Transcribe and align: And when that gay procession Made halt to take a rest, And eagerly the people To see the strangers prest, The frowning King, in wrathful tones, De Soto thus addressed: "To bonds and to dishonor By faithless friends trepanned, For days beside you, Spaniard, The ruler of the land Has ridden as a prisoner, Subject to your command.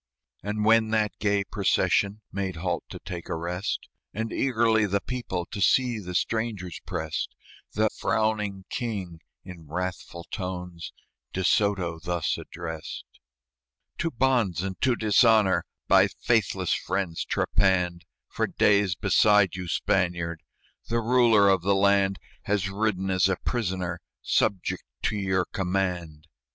And 0.41 0.65
when 0.65 0.89
that 0.89 1.11
gay 1.19 1.43
procession 1.43 2.21
Made 2.31 2.55
halt 2.55 2.83
to 2.89 2.97
take 3.05 3.29
a 3.29 3.35
rest, 3.35 3.87
And 4.15 4.33
eagerly 4.33 4.87
the 4.87 4.99
people 4.99 5.45
To 5.51 5.61
see 5.61 5.99
the 5.99 6.15
strangers 6.15 6.79
prest, 6.87 7.35
The 7.73 7.91
frowning 7.95 8.65
King, 8.67 9.21
in 9.43 9.67
wrathful 9.67 10.23
tones, 10.31 10.91
De 11.33 11.43
Soto 11.43 11.99
thus 11.99 12.39
addressed: 12.39 13.05
"To 13.99 14.09
bonds 14.09 14.63
and 14.63 14.81
to 14.81 14.95
dishonor 14.95 15.63
By 15.87 16.07
faithless 16.07 16.73
friends 16.73 17.23
trepanned, 17.23 18.01
For 18.27 18.47
days 18.47 18.95
beside 18.95 19.53
you, 19.55 19.67
Spaniard, 19.67 20.41
The 20.89 20.99
ruler 20.99 21.47
of 21.47 21.61
the 21.61 21.75
land 21.75 22.17
Has 22.45 22.71
ridden 22.71 23.11
as 23.11 23.29
a 23.29 23.35
prisoner, 23.35 23.99
Subject 24.23 24.81
to 25.03 25.15
your 25.15 25.45
command. 25.45 26.25